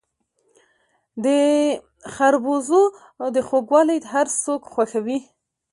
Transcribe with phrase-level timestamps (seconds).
[1.23, 1.27] د
[2.13, 2.81] خربوزو
[3.47, 5.17] خوږوالی هر څوک خوښوي.